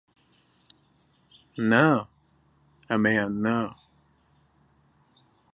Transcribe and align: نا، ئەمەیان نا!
نا، 1.69 1.83
ئەمەیان 2.89 3.31
نا! 3.43 3.57